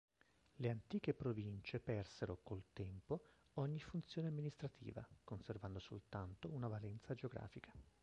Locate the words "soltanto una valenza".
5.77-7.13